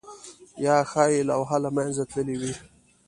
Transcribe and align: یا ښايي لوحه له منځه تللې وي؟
یا 0.65 0.75
ښايي 0.91 1.21
لوحه 1.29 1.57
له 1.63 1.69
منځه 1.77 2.03
تللې 2.11 2.35
وي؟ 2.41 2.53